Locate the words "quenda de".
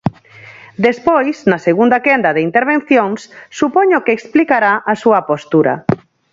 2.05-2.41